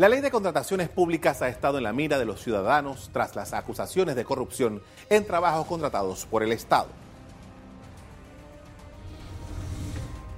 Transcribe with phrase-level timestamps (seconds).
[0.00, 3.52] La ley de contrataciones públicas ha estado en la mira de los ciudadanos tras las
[3.52, 4.80] acusaciones de corrupción
[5.10, 6.86] en trabajos contratados por el Estado.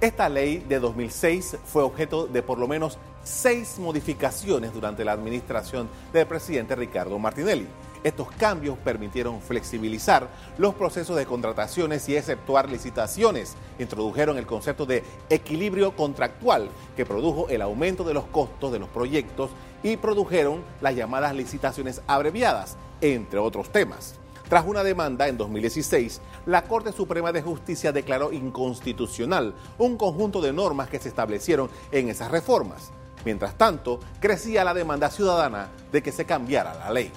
[0.01, 5.87] Esta ley de 2006 fue objeto de por lo menos seis modificaciones durante la administración
[6.11, 7.69] del presidente Ricardo Martinelli.
[8.03, 10.27] Estos cambios permitieron flexibilizar
[10.57, 13.55] los procesos de contrataciones y exceptuar licitaciones.
[13.79, 18.89] Introdujeron el concepto de equilibrio contractual que produjo el aumento de los costos de los
[18.89, 19.51] proyectos
[19.83, 24.15] y produjeron las llamadas licitaciones abreviadas, entre otros temas.
[24.49, 30.51] Tras una demanda en 2016, la Corte Suprema de Justicia declaró inconstitucional un conjunto de
[30.51, 32.91] normas que se establecieron en esas reformas.
[33.23, 37.09] Mientras tanto, crecía la demanda ciudadana de que se cambiara la ley.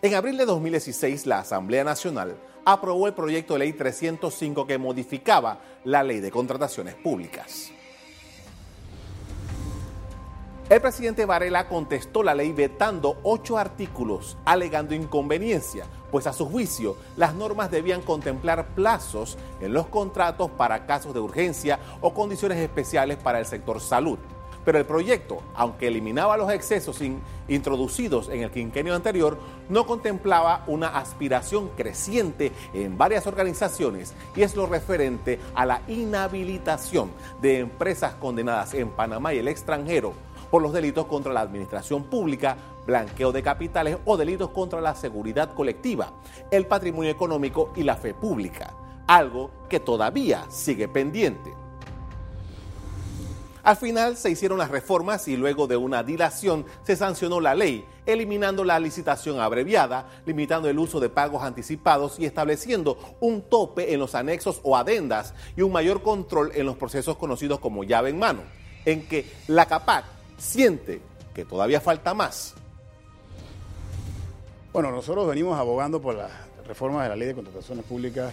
[0.00, 5.58] En abril de 2016, la Asamblea Nacional aprobó el proyecto de ley 305 que modificaba
[5.84, 7.72] la ley de contrataciones públicas.
[10.68, 16.96] El presidente Varela contestó la ley vetando ocho artículos, alegando inconveniencia, pues a su juicio
[17.16, 23.16] las normas debían contemplar plazos en los contratos para casos de urgencia o condiciones especiales
[23.16, 24.18] para el sector salud.
[24.68, 27.00] Pero el proyecto, aunque eliminaba los excesos
[27.48, 29.38] introducidos en el quinquenio anterior,
[29.70, 37.10] no contemplaba una aspiración creciente en varias organizaciones y es lo referente a la inhabilitación
[37.40, 40.12] de empresas condenadas en Panamá y el extranjero
[40.50, 45.54] por los delitos contra la administración pública, blanqueo de capitales o delitos contra la seguridad
[45.54, 46.12] colectiva,
[46.50, 48.74] el patrimonio económico y la fe pública,
[49.06, 51.67] algo que todavía sigue pendiente.
[53.68, 57.84] Al final se hicieron las reformas y luego de una dilación se sancionó la ley,
[58.06, 64.00] eliminando la licitación abreviada, limitando el uso de pagos anticipados y estableciendo un tope en
[64.00, 68.18] los anexos o adendas y un mayor control en los procesos conocidos como llave en
[68.18, 68.40] mano,
[68.86, 70.06] en que la CAPAC
[70.38, 71.02] siente
[71.34, 72.54] que todavía falta más.
[74.72, 76.30] Bueno, nosotros venimos abogando por las
[76.66, 78.32] reformas de la ley de contrataciones públicas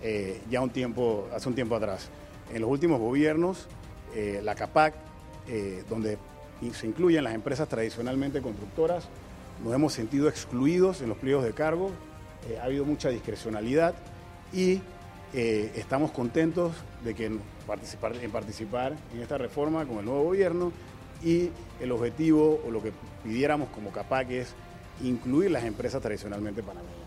[0.00, 2.08] eh, ya un tiempo, hace un tiempo atrás.
[2.54, 3.68] En los últimos gobiernos
[4.14, 4.94] eh, la CAPAC,
[5.48, 6.18] eh, donde
[6.72, 9.08] se incluyen las empresas tradicionalmente constructoras.
[9.64, 11.90] Nos hemos sentido excluidos en los pliegos de cargo,
[12.48, 13.94] eh, ha habido mucha discrecionalidad
[14.52, 14.80] y
[15.32, 17.30] estamos contentos de que
[17.66, 20.72] participar, en participar en esta reforma con el nuevo gobierno
[21.24, 21.48] y
[21.80, 22.92] el objetivo o lo que
[23.24, 24.54] pidiéramos como CAPAC es
[25.02, 27.01] incluir las empresas tradicionalmente panameñas.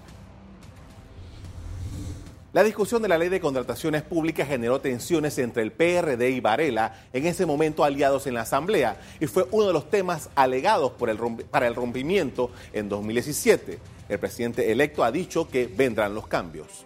[2.56, 7.04] La discusión de la ley de contrataciones públicas generó tensiones entre el PRD y Varela,
[7.12, 11.68] en ese momento aliados en la Asamblea, y fue uno de los temas alegados para
[11.68, 13.78] el rompimiento en 2017.
[14.08, 16.86] El presidente electo ha dicho que vendrán los cambios.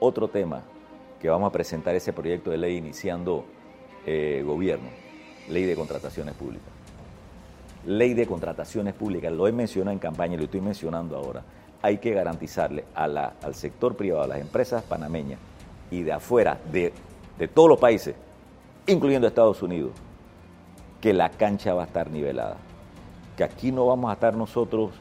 [0.00, 0.62] Otro tema
[1.18, 3.46] que vamos a presentar ese proyecto de ley iniciando
[4.04, 4.90] eh, gobierno,
[5.48, 6.68] ley de contrataciones públicas.
[7.86, 11.42] Ley de contrataciones públicas, lo he mencionado en campaña y lo estoy mencionando ahora
[11.82, 15.38] hay que garantizarle al sector privado, a las empresas panameñas
[15.90, 16.92] y de afuera, de,
[17.54, 18.14] todos los países,
[18.86, 19.92] incluyendo Estados Unidos,
[21.00, 22.56] que la cancha va a estar nivelada.
[23.36, 24.92] Que aquí no vamos a estar nosotros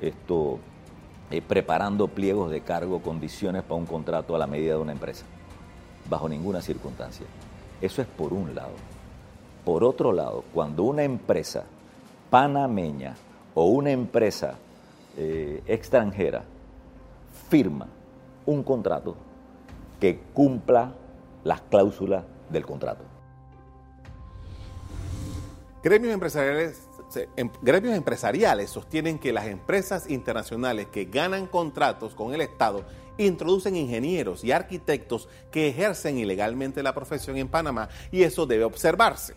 [0.00, 0.58] esto,
[1.30, 5.26] eh, preparando pliegos de cargo, condiciones para un contrato a la medida de una empresa,
[6.08, 7.26] bajo ninguna circunstancia.
[7.80, 8.72] Eso es por un lado.
[9.64, 11.64] Por otro lado, cuando una empresa
[12.30, 13.16] panameña
[13.54, 14.54] o una empresa
[15.16, 16.44] eh, extranjera
[17.48, 17.88] firma
[18.44, 19.16] un contrato
[20.00, 20.92] que cumpla
[21.44, 23.04] las cláusulas del contrato.
[25.82, 26.82] Gremios empresariales,
[27.36, 32.84] em, gremios empresariales sostienen que las empresas internacionales que ganan contratos con el Estado
[33.18, 39.34] introducen ingenieros y arquitectos que ejercen ilegalmente la profesión en Panamá y eso debe observarse.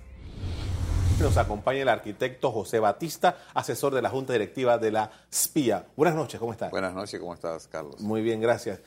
[1.22, 5.86] Nos acompaña el arquitecto José Batista, asesor de la Junta Directiva de la SPIA.
[5.98, 6.72] Buenas noches, ¿cómo estás?
[6.72, 8.00] Buenas noches, ¿cómo estás, Carlos?
[8.00, 8.80] Muy bien, gracias.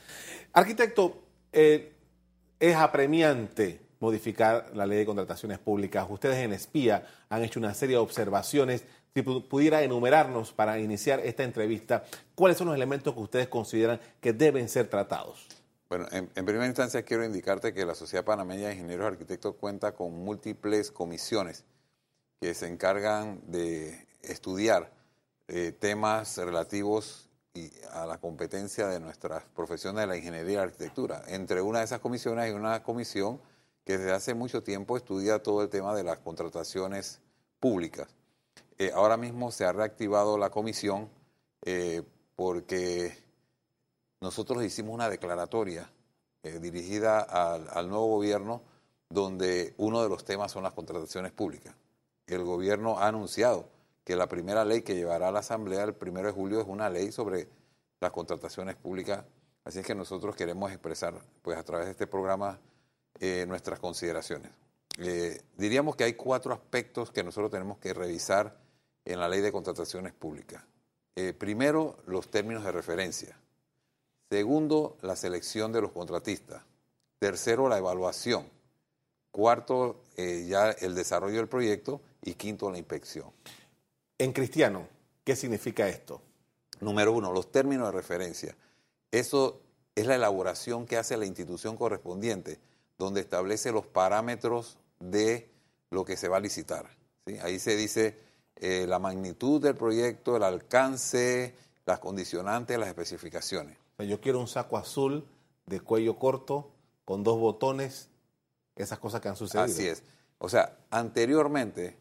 [0.51, 1.21] Arquitecto,
[1.51, 1.93] eh,
[2.59, 6.07] es apremiante modificar la ley de contrataciones públicas.
[6.09, 8.83] Ustedes en SPIA han hecho una serie de observaciones.
[9.13, 12.03] Si pudiera enumerarnos para iniciar esta entrevista,
[12.33, 15.47] ¿cuáles son los elementos que ustedes consideran que deben ser tratados?
[15.87, 19.91] Bueno, en, en, primera instancia quiero indicarte que la Sociedad Panameña de Ingenieros Arquitectos cuenta
[19.91, 21.63] con múltiples comisiones
[22.43, 24.91] que se encargan de estudiar
[25.47, 27.29] eh, temas relativos
[27.93, 31.23] a la competencia de nuestras profesiones de la ingeniería y la arquitectura.
[31.27, 33.39] Entre una de esas comisiones hay una comisión
[33.85, 37.21] que desde hace mucho tiempo estudia todo el tema de las contrataciones
[37.61, 38.09] públicas.
[38.77, 41.07] Eh, ahora mismo se ha reactivado la comisión
[41.63, 42.03] eh,
[42.35, 43.23] porque
[44.19, 45.89] nosotros hicimos una declaratoria
[46.59, 48.63] dirigida al, al nuevo gobierno
[49.07, 51.73] donde uno de los temas son las contrataciones públicas.
[52.27, 53.69] El gobierno ha anunciado
[54.03, 56.89] que la primera ley que llevará a la Asamblea el primero de julio es una
[56.89, 57.47] ley sobre
[57.99, 59.23] las contrataciones públicas.
[59.63, 62.59] Así es que nosotros queremos expresar, pues a través de este programa,
[63.19, 64.51] eh, nuestras consideraciones.
[64.97, 68.57] Eh, diríamos que hay cuatro aspectos que nosotros tenemos que revisar
[69.05, 70.63] en la ley de contrataciones públicas.
[71.15, 73.37] Eh, primero, los términos de referencia.
[74.29, 76.63] Segundo, la selección de los contratistas.
[77.19, 78.49] Tercero, la evaluación.
[79.31, 82.01] Cuarto, ya el desarrollo del proyecto.
[82.23, 83.31] Y quinto, la inspección.
[84.17, 84.87] En cristiano,
[85.23, 86.21] ¿qué significa esto?
[86.79, 88.55] Número uno, los términos de referencia.
[89.11, 89.61] Eso
[89.95, 92.59] es la elaboración que hace la institución correspondiente,
[92.97, 95.49] donde establece los parámetros de
[95.89, 96.89] lo que se va a licitar.
[97.41, 98.17] Ahí se dice
[98.55, 101.55] eh, la magnitud del proyecto, el alcance,
[101.85, 103.77] las condicionantes, las especificaciones.
[103.99, 105.25] Yo quiero un saco azul
[105.65, 106.71] de cuello corto,
[107.05, 108.09] con dos botones,
[108.75, 109.65] esas cosas que han sucedido.
[109.65, 110.03] Así es.
[110.39, 111.97] O sea, anteriormente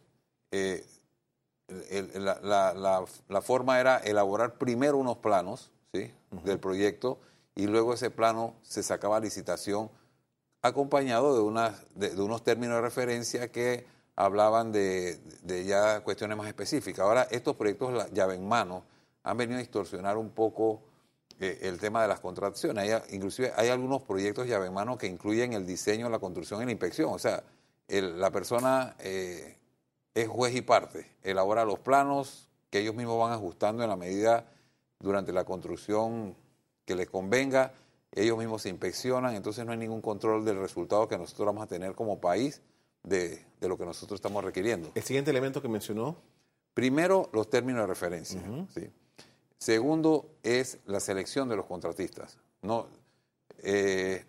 [0.53, 0.85] eh,
[2.15, 6.13] la, forma era elaborar primero unos planos ¿sí?
[6.45, 7.19] del proyecto
[7.55, 9.91] y luego ese plano se sacaba a licitación
[10.61, 15.19] acompañado de, unas, de, unos términos de referencia que hablaban de,
[15.67, 17.01] ya cuestiones más específicas.
[17.01, 18.85] Ahora, estos proyectos la llave en mano
[19.23, 20.83] han venido a distorsionar un poco
[21.41, 22.85] eh, el tema de las contrataciones.
[22.85, 26.67] Hay, inclusive hay algunos proyectos llave en mano que incluyen el diseño, la construcción y
[26.67, 27.11] la inspección.
[27.13, 27.43] O sea,
[27.89, 29.59] la persona eh,
[30.15, 34.47] es juez y parte, elabora los planos que ellos mismos van ajustando en la medida
[34.99, 36.35] durante la construcción
[36.85, 37.75] que les convenga,
[38.13, 41.67] ellos mismos se inspeccionan, entonces no hay ningún control del resultado que nosotros vamos a
[41.67, 42.61] tener como país
[43.03, 44.91] de, lo que nosotros estamos requiriendo.
[44.95, 46.17] El siguiente elemento que mencionó.
[46.75, 48.41] Primero, los términos de referencia.
[49.59, 52.39] Segundo, es la selección de los contratistas.
[52.63, 52.87] No,
[53.59, 54.25] eh,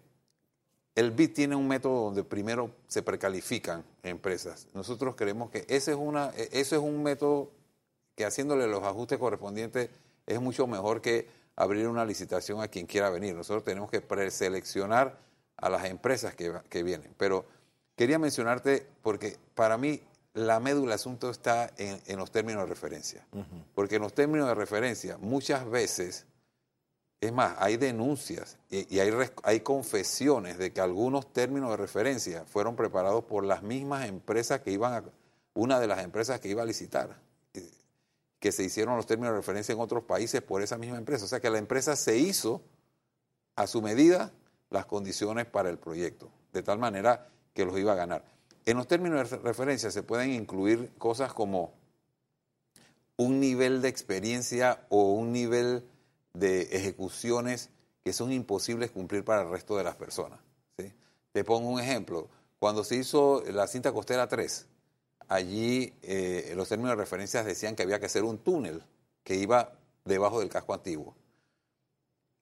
[0.95, 4.67] el BID tiene un método donde primero se precalifican empresas.
[4.73, 7.51] Nosotros creemos que ese es, una, e, ese es un método
[8.15, 9.89] que haciéndole los ajustes correspondientes
[10.27, 13.35] es mucho mejor que abrir una licitación a quien quiera venir.
[13.35, 15.17] Nosotros tenemos que preseleccionar
[15.57, 17.13] a las empresas que, vienen.
[17.17, 17.45] Pero
[17.95, 20.01] quería mencionarte, porque para mí
[20.33, 23.25] la médula del asunto está en, los términos de referencia.
[23.75, 26.25] Porque en los términos de referencia muchas veces
[27.27, 33.23] es más, hay denuncias y, hay, confesiones de que algunos términos de referencia fueron preparados
[33.23, 35.03] por las mismas empresas que iban a,
[35.53, 37.17] una de las empresas que iba a licitar,
[38.39, 41.23] que se hicieron los términos de referencia en otros países por esa misma empresa.
[41.23, 42.61] O sea que la empresa se hizo
[43.55, 44.33] a su medida
[44.69, 48.25] las condiciones para el proyecto, de tal manera que los iba a ganar.
[48.65, 51.73] En los términos de referencia se pueden incluir cosas como
[53.15, 55.85] un nivel de experiencia o un nivel
[56.33, 57.69] de ejecuciones
[58.03, 60.39] que son imposibles cumplir para el resto de las personas.
[60.77, 60.91] ¿sí?
[61.31, 62.27] Te pongo un ejemplo.
[62.59, 64.67] Cuando se hizo la cinta costera 3,
[65.27, 68.83] allí eh, los términos de referencia decían que había que hacer un túnel
[69.23, 69.73] que iba
[70.05, 71.15] debajo del casco antiguo.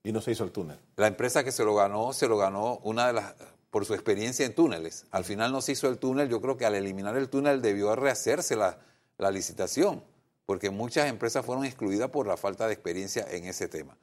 [0.03, 0.79] Y no se hizo el túnel.
[0.95, 3.35] La empresa que se lo ganó, se lo ganó una de las
[3.69, 5.05] por su experiencia en túneles.
[5.11, 7.95] Al final no se hizo el túnel, yo creo que al eliminar el túnel debió
[7.95, 8.79] rehacerse la,
[9.17, 10.03] la licitación
[10.51, 13.97] porque muchas empresas fueron excluidas por la falta de experiencia en ese tema.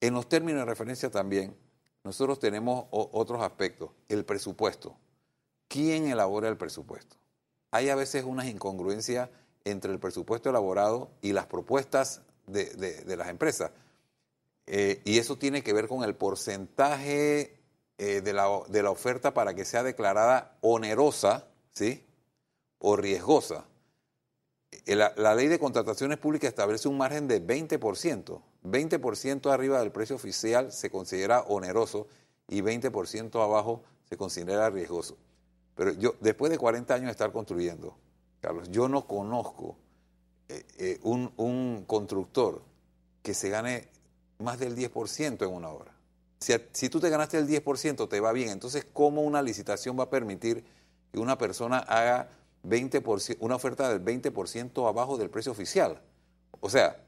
[0.00, 1.56] En los términos de referencia también,
[2.04, 3.90] nosotros tenemos otros aspectos.
[4.08, 4.96] El presupuesto.
[5.66, 7.16] ¿Quién elabora el presupuesto?
[7.72, 9.30] Hay a veces unas incongruencias
[9.64, 13.72] entre el presupuesto elaborado y las propuestas de, las empresas.
[14.68, 17.58] Eh, y eso tiene que ver con el porcentaje
[17.98, 22.06] eh, de, la, de, la, oferta para que sea declarada onerosa ¿sí?
[22.78, 23.66] o riesgosa.
[24.72, 28.40] Eh, la, ley de contrataciones públicas establece un margen de 20%.
[28.64, 32.08] 20% arriba del precio oficial se considera oneroso
[32.48, 35.16] y 20% abajo se considera riesgoso.
[35.74, 37.96] Pero yo, después de 40 años de estar construyendo,
[38.40, 39.76] Carlos, yo no conozco
[40.48, 42.62] eh, eh, un, constructor
[43.22, 43.88] que se gane
[44.38, 45.94] más del 10% en una obra.
[46.40, 48.48] Si, si tú te ganaste el 10%, te va bien.
[48.48, 50.64] Entonces, ¿cómo una licitación va a permitir
[51.12, 52.30] que una persona haga
[52.64, 56.00] 20%, una oferta del 20% abajo del precio oficial.
[56.60, 57.02] O sea,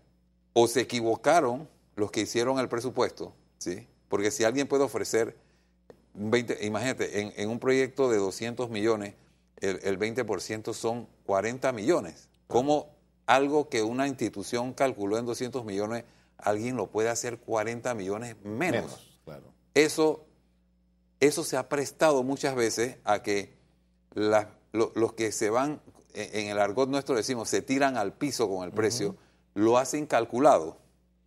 [0.53, 3.87] o se equivocaron los que hicieron el presupuesto, ¿sí?
[4.09, 5.37] Porque si alguien puede ofrecer
[6.15, 9.15] 20, imagínate, en, un proyecto de 200 millones,
[9.61, 12.29] el, el 20% son 40 millones.
[12.47, 12.95] ¿Cómo
[13.27, 16.05] algo que una institución calculó en 200 millones,
[16.39, 19.19] alguien lo puede hacer 40 millones menos?
[19.25, 19.53] claro.
[19.75, 20.25] Eso,
[21.19, 23.57] eso se ha prestado muchas veces a que
[24.15, 24.47] las
[24.95, 25.81] los que se van,
[26.15, 29.17] en el argot nuestro decimos, se tiran al piso con el precio,
[29.55, 30.77] lo hacen calculado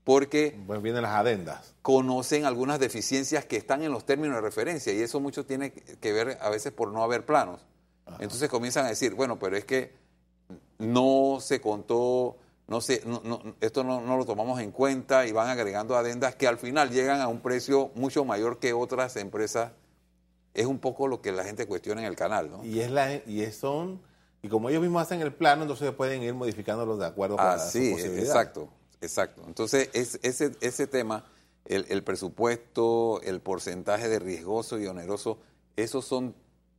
[0.03, 1.73] porque Pues vienen las adendas.
[1.81, 6.13] conocen algunas deficiencias que están en los términos de referencia y eso mucho tiene que
[6.13, 7.65] ver a veces por no haber planos.
[8.19, 9.93] Entonces comienzan a decir, bueno, pero es que
[10.77, 12.37] no se contó,
[12.67, 16.35] no sé, no, no- esto no, no lo tomamos en cuenta y van agregando adendas
[16.35, 19.71] que al final llegan a un precio mucho mayor que otras empresas.
[20.57, 22.65] Es un poco lo que la gente cuestiona en el canal, ¿no?
[22.65, 24.01] Y es la y es- son
[24.41, 27.55] y como ellos mismos hacen el plano, entonces pueden ir modificándolos de acuerdo con Ah,
[27.57, 28.67] las sí, exacto,
[29.01, 29.43] exacto.
[29.47, 31.25] Entonces, es, ese, ese tema,
[31.65, 35.39] el, el presupuesto, el porcentaje de riesgoso y oneroso,
[35.75, 36.35] esos son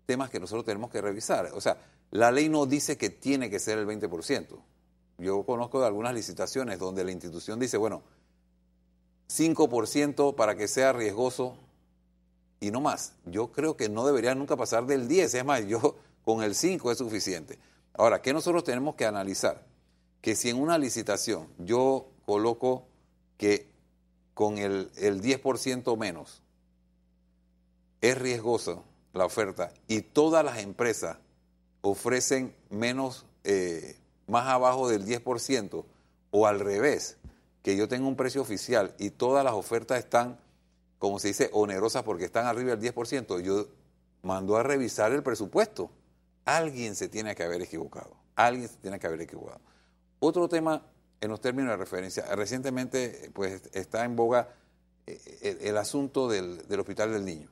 [0.07, 1.51] temas que nosotros tenemos que revisar.
[1.55, 1.77] O sea,
[2.11, 4.57] la ley no dice que tiene que ser el 20%.
[5.19, 8.03] Yo conozco de algunas licitaciones donde la institución dice, bueno,
[9.27, 11.57] 5% para que sea riesgoso
[12.61, 13.15] y no más.
[13.27, 15.35] Yo creo que no debería nunca pasar del 10.
[15.35, 17.59] Es más, yo con el 5 es suficiente.
[17.95, 19.67] Ahora, ¿qué nosotros tenemos que analizar?
[20.21, 22.87] Que si en una licitación yo coloco
[23.37, 23.69] que
[24.35, 26.43] con el, el 10% menos
[28.01, 31.19] es riesgoso la oferta y todas las empresas
[31.81, 33.97] ofrecen menos, eh,
[34.27, 35.85] más abajo del 10%,
[36.31, 37.17] o al revés,
[37.63, 40.39] que yo tengo un precio oficial y todas las ofertas están,
[40.99, 43.67] como se dice, onerosas porque están arriba del 10%, yo
[44.23, 45.91] mando a revisar el presupuesto.
[46.45, 49.61] Alguien se tiene que haber equivocado, alguien se tiene que haber equivocado.
[50.21, 50.83] Otro tema
[51.21, 54.49] en los términos de referencia, recientemente pues está en boga
[55.07, 57.49] eh, el, el asunto del, del Hospital del Niño,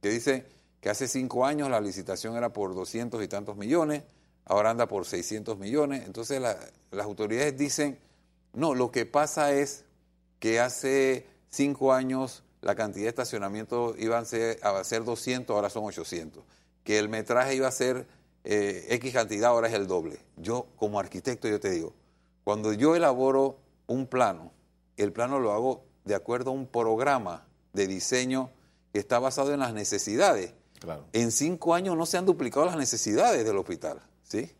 [0.00, 0.44] que dice
[0.80, 4.02] que hace cinco años la licitación era por 200 y tantos millones,
[4.44, 6.58] ahora anda por 600 millones, entonces la-
[6.90, 7.98] las autoridades dicen,
[8.52, 9.84] no, lo que pasa es
[10.38, 15.70] que hace cinco años la cantidad de estacionamientos iban a ser, a ser 200, ahora
[15.70, 16.42] son 800,
[16.84, 18.06] que el metraje iba a ser
[18.44, 20.18] eh, X cantidad, ahora es el doble.
[20.36, 21.94] Yo como arquitecto yo te digo,
[22.44, 24.52] cuando yo elaboro un plano,
[24.96, 28.50] el plano lo hago de acuerdo a un programa de diseño
[28.92, 30.54] que está basado en las necesidades.
[30.80, 31.04] Claro.
[31.12, 34.50] En cinco años no se han duplicado las necesidades del hospital, ¿sí?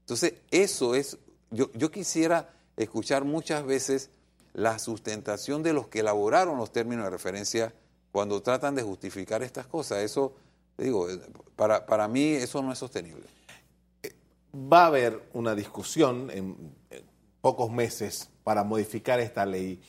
[0.00, 1.18] Entonces, eso es,
[1.50, 4.10] yo, yo quisiera escuchar muchas veces
[4.52, 7.72] la sustentación de los que elaboraron los términos de referencia
[8.12, 9.98] cuando tratan de justificar estas cosas.
[9.98, 10.34] Eso,
[10.78, 11.20] digo, eh,
[11.56, 13.26] para, para mí eso no es sostenible.
[14.54, 17.04] Va a haber una discusión en, en
[17.40, 19.80] pocos meses para modificar esta ley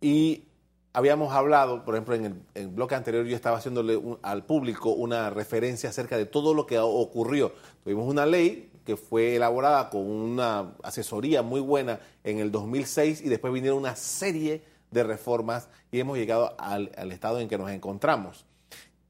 [0.00, 0.44] y
[0.92, 4.44] habíamos hablado, por ejemplo, en el, en el bloque anterior yo estaba haciéndole un- al
[4.44, 7.52] público una referencia acerca de todo lo que ocurrió.
[7.82, 13.28] Tuvimos una ley que fue elaborada con una asesoría muy buena en el 2006 y
[13.28, 17.70] después vinieron una serie de reformas y hemos llegado al, al estado en que nos
[17.70, 18.44] encontramos.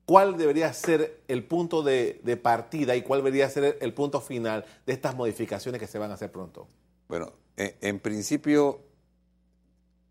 [0.05, 4.93] ¿Cuál debería ser el punto de, partida y cuál debería ser el punto final de
[4.93, 6.69] estas modificaciones que se van a hacer pronto?
[7.09, 8.81] Bueno, en, en principio,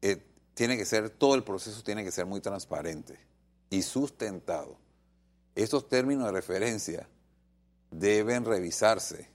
[0.01, 0.18] eh,
[0.53, 3.20] tiene que ser, todo el proceso tiene que ser muy transparente
[3.70, 4.77] y sustentado.
[5.56, 7.10] Estos términos de referencia
[7.91, 9.30] deben revisarse,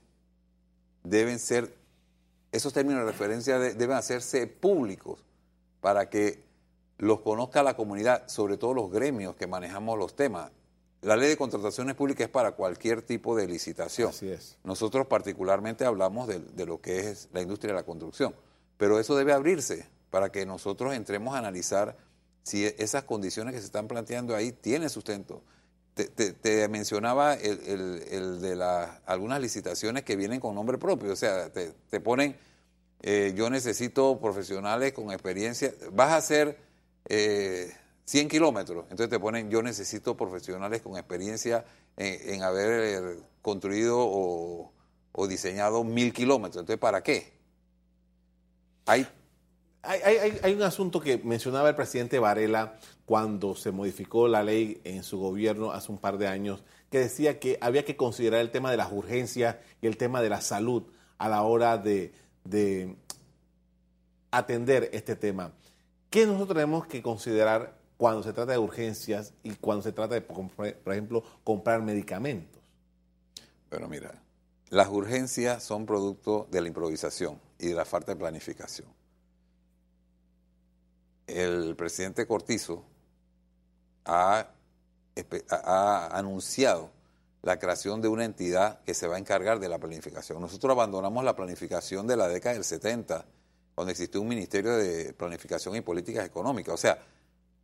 [1.09, 1.75] deben ser,
[2.51, 5.23] esos términos de referencia de- deben hacerse públicos
[5.81, 6.43] para que
[6.97, 10.51] los conozca la comunidad, sobre todo los gremios que manejamos los temas.
[11.01, 14.09] La ley de contrataciones públicas es para cualquier tipo de licitación.
[14.09, 14.57] Así es.
[14.63, 18.33] Nosotros particularmente hablamos de, de lo que es la industria de la construcción,
[18.77, 21.95] pero eso debe abrirse para que nosotros entremos a analizar
[22.41, 25.43] si esas condiciones que se están planteando ahí tienen sustento.
[25.97, 30.77] Te, te- te mencionaba el, el- el de la, algunas licitaciones que vienen con nombre
[30.77, 32.37] propio, o sea, te, te ponen,
[33.01, 36.59] eh, yo necesito profesionales con experiencia, vas a hacer
[37.09, 37.73] eh,
[38.05, 41.65] 100 kilómetros, entonces te ponen, yo necesito profesionales con experiencia
[41.97, 44.71] en, haber eh, construido o,
[45.13, 47.33] o diseñado mil kilómetros, entonces ¿para qué?
[48.85, 52.77] Hay, hay- hay- hay un asunto que mencionaba el presidente Varela
[53.07, 57.39] cuando se modificó la ley en su gobierno hace un par de años, que decía
[57.39, 60.83] que había que considerar el tema de las urgencias y el tema de la salud
[61.17, 62.11] a la hora de,
[62.43, 62.97] de
[64.29, 65.53] atender este tema.
[66.09, 70.21] ¿Qué nosotros tenemos que considerar cuando se trata de urgencias y cuando se trata de,
[70.21, 72.61] por por ejemplo, comprar medicamentos?
[73.69, 74.21] Bueno, mira,
[74.67, 78.89] las urgencias son producto de la improvisación y de la falta de planificación.
[81.25, 82.96] El presidente Cortizo
[84.07, 84.49] ha,
[86.11, 86.91] anunciado
[87.41, 90.41] la creación de una entidad que se va a encargar de la planificación.
[90.41, 93.25] Nosotros abandonamos la planificación de la década del 70,
[93.75, 96.73] cuando existió un Ministerio de Planificación y Políticas Económicas.
[96.73, 96.99] O sea,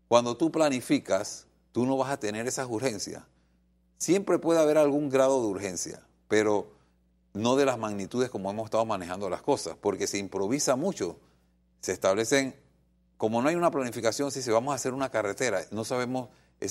[0.07, 3.23] cuando tú planificas, tú no vas a tener esas urgencias.
[3.97, 6.71] Siempre puede haber algún grado de urgencia, pero
[7.33, 11.17] no de las magnitudes como hemos estado manejando las cosas, porque se improvisa mucho.
[11.81, 12.55] Se establecen
[13.17, 16.29] como no hay una planificación, si vamos a hacer una carretera, no sabemos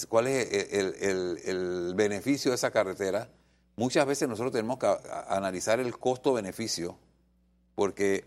[0.09, 3.29] cuál es el, el- el beneficio de esa carretera.
[3.77, 4.87] Muchas veces nosotros tenemos que
[5.29, 6.99] analizar el costo-beneficio,
[7.75, 8.27] porque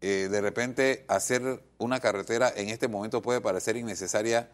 [0.00, 4.48] eh, de repente hacer una carretera en este momento puede parecer innecesaria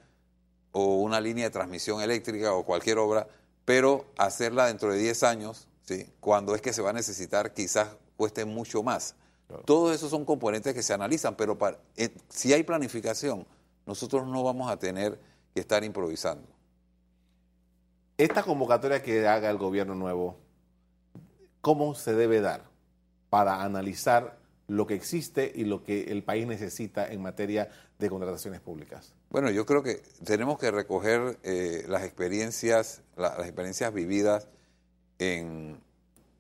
[0.73, 3.29] o una línea de transmisión eléctrica o cualquier obra,
[3.65, 6.07] pero hacerla dentro de 10 años, ¿sí?
[6.21, 9.15] cuando es que se va a necesitar, quizás cueste mucho más.
[9.65, 13.47] Todos esos son componentes que se analizan, pero para- eh, si hay planificación,
[13.87, 15.21] nosotros no vamos a tener
[15.55, 16.47] que estar improvisando.
[18.19, 20.37] Esta convocatoria que haga el gobierno nuevo,
[21.61, 22.65] ¿cómo se debe dar
[23.31, 24.39] para analizar
[24.69, 29.13] lo que existe y lo que el país necesita en materia de contrataciones públicas?
[29.31, 34.49] Bueno, yo creo que tenemos que recoger eh, las experiencias, la- las experiencias vividas
[35.19, 35.81] en,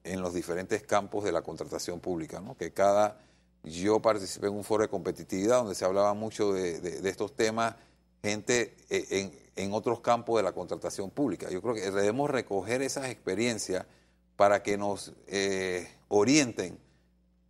[0.06, 2.56] en los diferentes campos de la contratación pública, ¿no?
[2.56, 3.18] Que cada
[3.66, 7.74] yo participé en un foro de competitividad donde se hablaba mucho de, estos temas,
[8.22, 11.50] gente eh, en, otros campos de la contratación pública.
[11.50, 13.84] Yo creo que debemos recoger esas experiencias
[14.36, 16.78] para que nos eh, orienten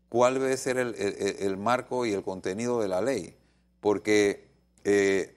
[0.09, 3.37] cuál debe ser el, marco y el contenido de la ley,
[3.81, 4.49] porque
[4.85, 5.37] eh,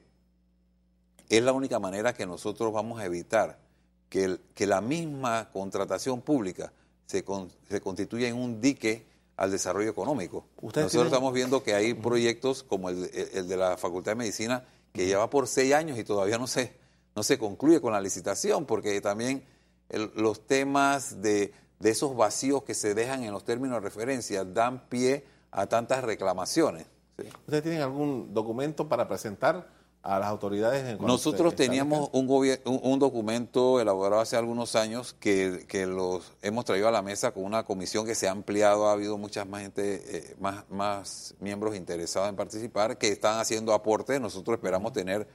[1.28, 3.60] es la única manera que nosotros vamos a evitar
[4.08, 6.72] que la misma contratación pública
[7.10, 10.46] se, con- se constituya en un dique al desarrollo económico.
[10.84, 14.16] Nosotros tienen- estamos viendo que hay proyectos como el, el- el de la Facultad de
[14.18, 14.64] Medicina
[14.94, 16.74] que lleva por seis años y todavía no se,
[17.16, 19.44] no se concluye con la licitación, porque también
[19.90, 24.44] el- los temas de, de esos vacíos que se dejan en los términos de referencia
[24.46, 26.86] dan pie a tantas reclamaciones.
[27.18, 27.26] ¿sí?
[27.46, 29.68] ¿Ustedes tienen algún documento para presentar
[30.02, 30.86] a las autoridades?
[30.86, 36.64] En Nosotros teníamos un, un, un documento elaborado hace algunos años que, que los hemos
[36.66, 39.62] traído a la mesa con una comisión que se ha ampliado, ha habido muchas más
[39.62, 44.22] gente, eh, más, más miembros interesados en participar que están haciendo aportes.
[44.22, 45.28] Nosotros esperamos tener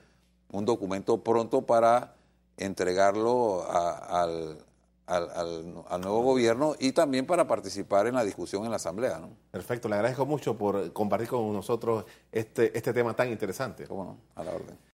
[0.50, 2.14] un documento pronto para
[2.56, 4.63] entregarlo a- al,
[5.06, 9.18] al- al- al nuevo gobierno y también para participar en la discusión en la Asamblea.
[9.18, 9.30] ¿no?
[9.50, 13.86] Perfecto, le agradezco mucho por compartir con nosotros este, este tema tan interesante.
[13.86, 14.18] ¿Cómo no?
[14.34, 14.78] A la orden.